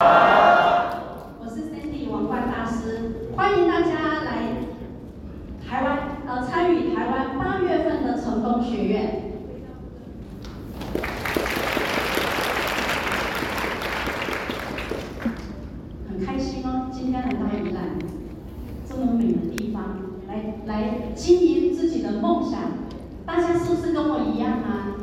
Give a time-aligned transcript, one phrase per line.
[0.00, 4.62] 我是 Sandy 王冠大师，欢迎大家来
[5.68, 9.32] 台湾，呃，参与台湾八月份的成功学院。
[16.08, 17.98] 很开心哦，今天来到宜兰
[18.88, 19.82] 这么美的地方，
[20.28, 22.60] 来来经营自己的梦想。
[23.26, 24.94] 大家是不是跟我一样啊？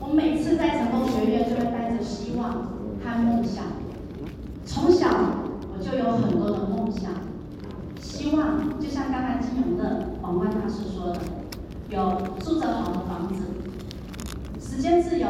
[0.00, 2.78] 我每次在成功学院就会带着希望。
[3.00, 3.64] 看梦想，
[4.66, 7.12] 从小我就有很多的梦想，
[8.00, 11.20] 希望就像刚才金永乐王冠大师说的，
[11.90, 13.44] 有住着好的房子，
[14.58, 15.28] 时间自由，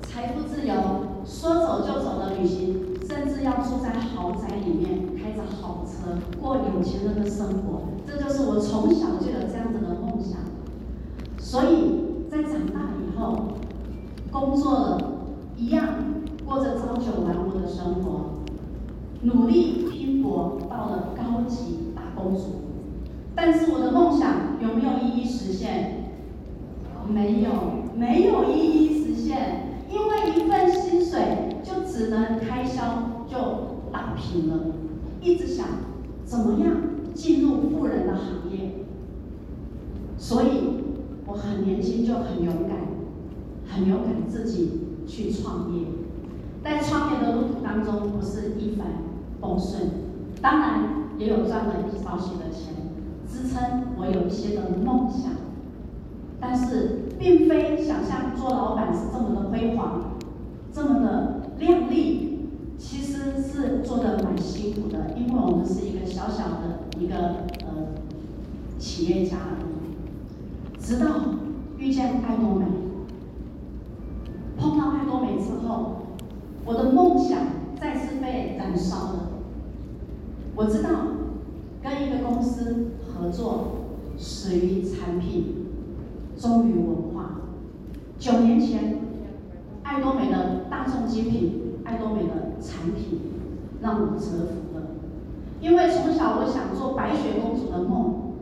[0.00, 0.74] 财富自由，
[1.26, 10.38] 说走就走的旅行，甚至要住在豪宅里面，开着好车，过有钱人的生活，这就是我从小就有这样子的梦想。
[11.38, 13.48] 所以在长大以后，
[14.30, 15.12] 工作了
[15.54, 15.86] 一样。
[16.46, 18.36] 过着朝九晚五的生活，
[19.20, 22.62] 努力拼搏，到了高级打工族。
[23.36, 26.10] 但是我的梦想有没有一一实现？
[27.08, 27.50] 没有，
[27.96, 29.76] 没有一一实现。
[29.88, 34.74] 因为一份薪水就只能开销就打平了。
[35.20, 35.66] 一直想
[36.24, 36.74] 怎么样
[37.14, 38.84] 进入富人的行业，
[40.18, 40.48] 所以
[41.26, 42.78] 我很年轻就很勇敢，
[43.68, 45.82] 很勇敢自己去创业。
[46.64, 48.86] 在创业的路途当中，不是一帆
[49.40, 49.90] 风顺，
[50.42, 50.80] 当然
[51.18, 52.74] 也有赚了一少许的钱，
[53.26, 55.32] 支撑我有一些的梦想，
[56.40, 60.16] 但是并非想象做老板是这么的辉煌，
[60.72, 67.16] 这么的亮丽，其实是做的蛮辛苦的，因为我们是一个小小的一个
[67.66, 67.94] 呃
[68.78, 70.80] 企业家而已。
[70.80, 71.06] 直到
[71.78, 72.64] 遇见艾多美，
[74.56, 75.92] 碰到艾多美之后。
[76.68, 77.38] 我的梦想
[77.80, 79.28] 再次被燃烧了。
[80.56, 80.88] 我知道
[81.80, 83.68] 跟一个公司合作，
[84.18, 85.66] 始于产品，
[86.36, 87.40] 终于文化。
[88.18, 88.98] 九年前，
[89.82, 93.20] 艾多美的大众精品，艾多美的产品
[93.80, 94.86] 让我折服了。
[95.60, 98.32] 因为从小我想做白雪公主的梦，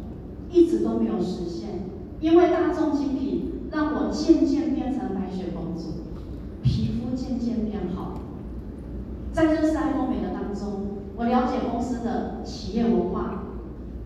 [0.50, 1.70] 一直都没有实现。
[2.20, 5.90] 因为大众精品让我渐渐变成白雪公主。
[6.62, 8.20] 皮肤渐渐变好，
[9.32, 13.43] 在认识艾多美的当中，我了解公司的企业文化、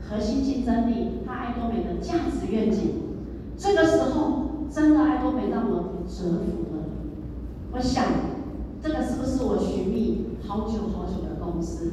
[0.08, 2.92] 核心竞争力他爱多美的价值愿景。
[3.56, 6.84] 这个时候，真的爱多美让我折服了。
[7.72, 8.04] 我想，
[8.82, 11.92] 这个是不是我寻觅好久好久的公司？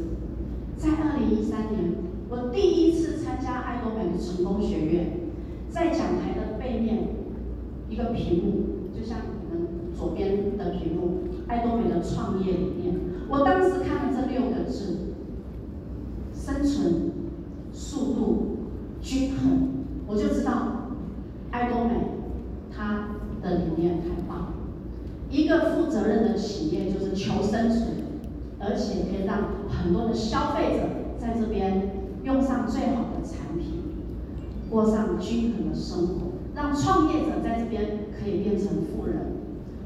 [0.77, 1.95] 在二零一三年，
[2.29, 5.11] 我第一次参加爱多美的成功学院，
[5.69, 7.09] 在讲台的背面，
[7.89, 9.67] 一个屏幕，就像你们。
[9.97, 12.95] 左边的屏幕，爱多美的创业理念。
[13.29, 15.13] 我当时看了这六个字：
[16.33, 17.11] 生存、
[17.71, 18.57] 速度、
[19.01, 19.69] 均衡，
[20.05, 20.89] 我就知道
[21.51, 21.91] 艾多美
[22.69, 23.07] 它
[23.41, 24.51] 的理念太棒。
[25.29, 27.87] 一个负责任企业就是求生存，
[28.59, 30.83] 而且可以让很多的消费者
[31.17, 31.89] 在这边
[32.23, 33.83] 用上最好的产品，
[34.69, 36.13] 过上均衡的生活，
[36.55, 39.33] 让创业者在这边可以变成富人。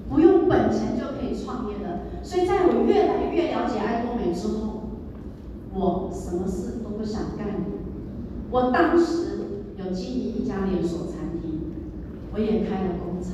[0.09, 4.90] 不用本钱就可以创业的，所以在我越来越了解爱多美之后，
[5.74, 7.48] 我什么事都不想干。
[8.50, 9.38] 我当时
[9.78, 11.62] 有经营一家连锁餐厅，
[12.34, 13.34] 我也开了工厂。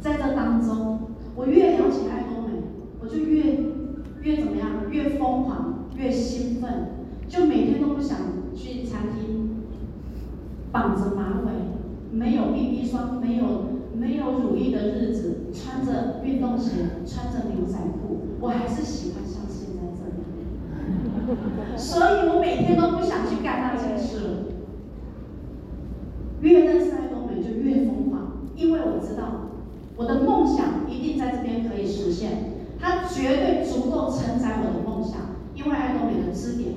[0.00, 1.00] 在这当中，
[1.36, 2.62] 我越了解爱多美，
[3.00, 3.42] 我就越
[4.22, 6.88] 越怎么样，越疯狂，越兴奋，
[7.28, 8.18] 就每天都不想
[8.54, 9.62] 去餐厅，
[10.72, 11.52] 绑着马尾，
[12.10, 13.76] 没有 BB 霜，没有。
[13.96, 16.70] 没有乳液的日子，穿着运动鞋，
[17.06, 21.78] 穿着牛仔裤，我还是喜欢像现在这样。
[21.78, 24.52] 所以我每天都不想去干那件事。
[26.42, 29.48] 越认识艾多美就越疯狂，因为我知道
[29.96, 35.36] 我的梦想一定在这边可以实现，它绝对足够承载我的梦想。
[35.54, 36.72] 因为爱多美的支点，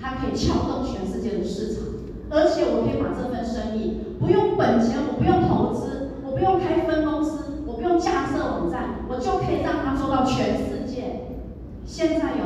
[0.00, 1.82] 它可以撬动全世界的市场，
[2.30, 6.10] 而且我可以把这份生意不用本钱，我不用投资。
[6.24, 11.30] 我不用开分公司，我不用架设网站，我就可以让它做到全世界。
[11.86, 12.44] 现在有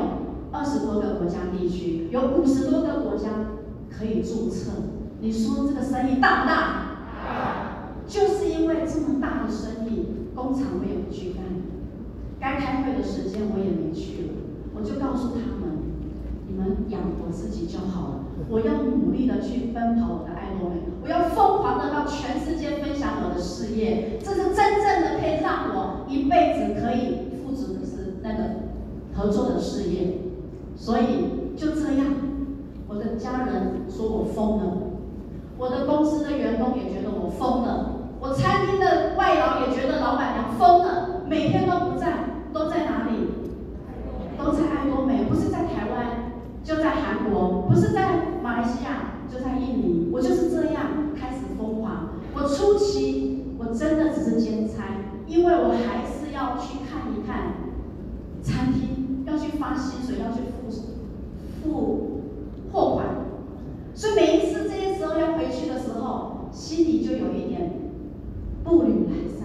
[0.52, 3.28] 二十多个国家地区，有五十多个国家
[3.90, 4.70] 可以注册。
[5.20, 6.54] 你说这个生意大不大？
[6.54, 7.70] 大。
[8.06, 10.06] 就是因为这么大的生意，
[10.36, 11.42] 工厂没有去干，
[12.40, 14.32] 该开会的时间我也没去了，
[14.74, 15.78] 我就告诉他们。
[16.48, 18.14] 你们养活自己就好了。
[18.48, 24.18] 我要努力的去奔跑我的爱多美，我要疯狂的到全世界分享我的事业。
[24.20, 28.66] 这是真正的可以让我一辈子可以富足的是那个
[29.14, 30.18] 合作的事业，
[30.74, 32.06] 所以就这样，
[32.88, 34.76] 我的家人说我疯了，
[35.56, 43.38] 我的公司的员工也觉得我疯了，我餐厅的外劳也觉得老板娘疯了，每天都不在，都在哪里？
[44.36, 46.32] 都在爱多美，不是在台湾，
[46.64, 52.08] 就在韩国，不是在马来西亚，就在印尼，我就是这样开始疯狂。
[52.34, 54.82] 我初期我真的只是兼差，
[55.28, 57.54] 因为我还是要去看一看
[58.42, 58.98] 餐厅。
[59.26, 60.68] 要去发薪水，要去付
[61.62, 62.22] 付
[62.72, 63.06] 货款，
[63.94, 67.70] 所以每一次这些时候要回去的时候，心里就有一点
[68.64, 69.44] 步履蹒跚。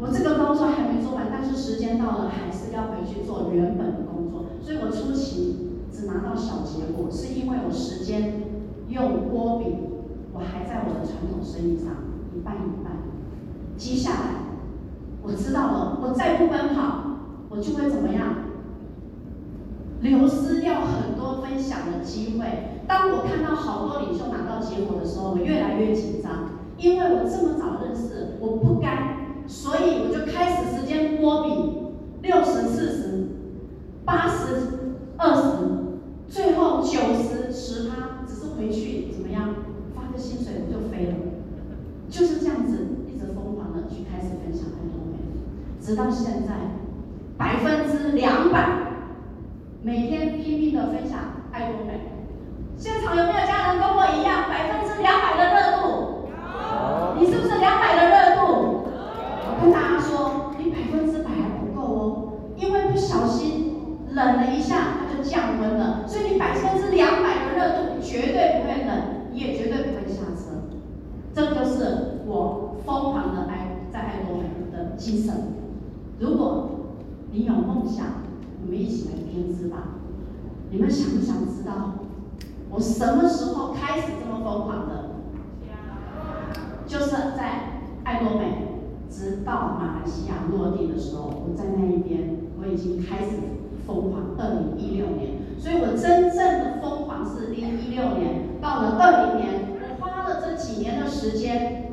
[0.00, 4.46] 我这个工作还没做完，但是时间到了，还是要回去做原本的工作。
[4.60, 8.42] 所以我初期只拿到小结果，是因为我时间
[8.88, 9.66] 用波比，
[10.32, 11.94] 我还在我的传统生意上
[12.34, 13.11] 一半一半。
[13.82, 14.18] 接下来
[15.24, 17.18] 我知道了，我再不奔跑，
[17.48, 18.36] 我就会怎么样？
[20.00, 22.46] 流失掉很多分享的机会。
[22.86, 31.48] 当我看到好多领袖拿到结果的时候，我越来越紧张，因为我这么早认识，我不甘，所以我就开始时间波比
[32.22, 33.28] 六十四十、
[34.04, 34.54] 八十
[35.16, 35.50] 二十，
[36.28, 39.56] 最后九十十趴，只是回去怎么样
[39.92, 41.14] 发个薪水我就飞了，
[42.08, 45.18] 就是这样子一直疯狂的去开始分享爱多美，
[45.92, 46.54] 直到现在
[47.36, 48.66] 百分之两百。
[49.82, 51.18] 每天拼命的分享
[51.52, 52.00] 爱多美，
[52.78, 56.28] 现场有没有家人跟我一样百分之两百的热度？
[57.18, 58.86] 你是不是两百的热度？
[59.44, 70.72] 我跟大家说，你百分之百还不够哦，因为不小心冷了一下，它就降温了，所以你百分之两百的热度绝对不会冷，你也绝对不会下车。
[71.34, 75.60] 这就是我疯狂的爱在爱多美的精神。
[76.22, 76.70] 如果
[77.32, 78.06] 你有梦想。
[78.64, 79.98] 我们一起来编织吧！
[80.70, 81.94] 你们想不想知道
[82.70, 85.16] 我什么时候开始这么疯狂的？
[86.86, 88.68] 就是在爱多美，
[89.10, 93.30] 直到马来西亚落地的时候，我在那一边，我已经开始
[93.84, 94.22] 疯狂。
[94.38, 101.90] 二零一六年，所以我真正的疯狂是二零一六年，到了二零年，我花了这几年的时间，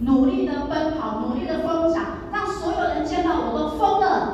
[0.00, 4.32] 努力的奔跑，努力的分享，让所有人见到我都疯了。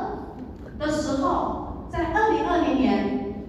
[0.79, 3.45] 的时候，在二零二零年，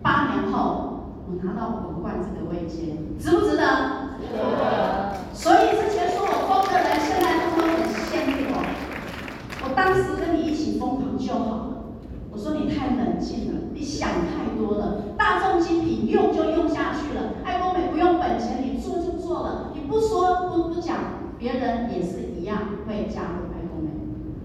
[0.00, 4.16] 八年后，我拿到夺冠这个位阶，值不值得？
[4.16, 5.12] 值得。
[5.34, 7.68] 所以之前说我疯的人，现在都很
[8.08, 8.64] 羡慕我。
[9.64, 10.54] 我当时跟你一
[11.16, 11.72] 就好了。
[12.30, 15.02] 我说你太冷静了，你想太多了。
[15.16, 19.72] 大众精品用就用下去了，爱多美不用本钱，你做就做了。
[19.74, 20.96] 你不说不不讲，
[21.38, 23.90] 别人也是一样会加入爱工美。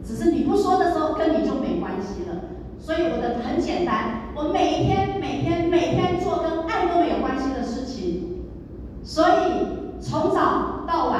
[0.05, 2.37] 只是你不说的时候，跟你就没关系了。
[2.79, 8.45] 所以我的很简单，我每一天、每天、每天做跟爱多美有关系的事情。
[9.03, 11.19] 所以从早到晚，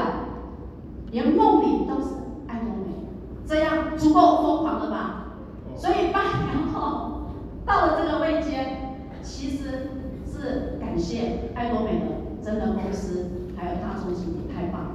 [1.10, 2.08] 连梦里都是
[2.48, 3.06] 爱多美，
[3.46, 5.18] 这样足够疯狂了吧？
[5.76, 7.30] 所以八年后
[7.64, 8.76] 到了这个位阶，
[9.22, 9.90] 其实
[10.26, 14.90] 是感谢爱多美的真的公司，还有大众经理太棒了，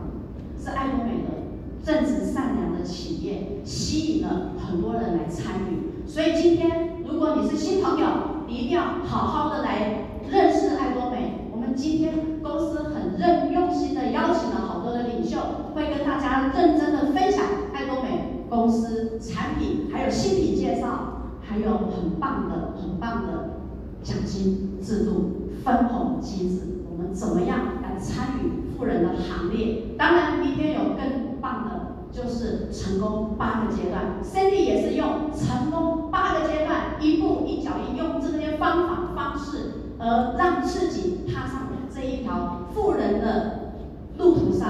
[0.56, 1.48] 是爱多美的。
[1.84, 8.08] 正直善良的企业吸引了很多人来参与，所以今天如果你是新朋友，
[8.48, 11.50] 你一定要好好的来认识爱多美。
[11.51, 15.39] 我们今天公司很认用心的邀请了好多的领袖，
[15.74, 23.62] 会跟大家认真的分享爱多美公司产品，还有新品介绍，还有很棒的、很棒的
[24.04, 29.83] 奖金制度、分红机制，我们怎么样来参与富人的行列？
[29.97, 31.27] 当然，明天有更。
[31.39, 34.17] 棒的，就是成功八个阶段。
[34.24, 43.74] Cindy 也是用成功八个阶段，一步一脚印，用这些方法方式，而让自己踏上这一条富人的
[44.17, 44.67] 路途上。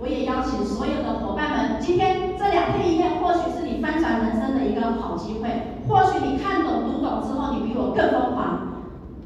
[0.00, 5.76] 我也邀请所有的伙伴们，今天这两天一夜，或许是你翻转人生的一个好机会。
[5.86, 8.60] 或许你看懂读懂之后，你比我更疯狂。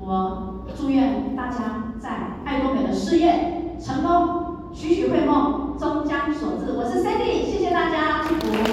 [0.01, 0.42] 我
[0.83, 2.11] 祝愿大家在
[2.45, 5.79] 爱多美的事业成功，许许会梦。
[5.79, 6.73] 终将所至。
[6.77, 8.25] 我是 Cindy，谢谢大家。
[8.29, 8.72] 祝福